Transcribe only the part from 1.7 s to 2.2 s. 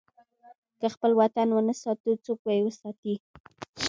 ساتو،